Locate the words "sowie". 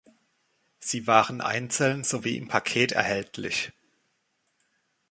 2.03-2.35